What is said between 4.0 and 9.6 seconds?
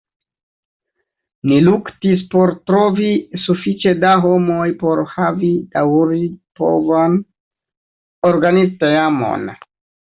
da homoj por havi daŭripovan organizteamon.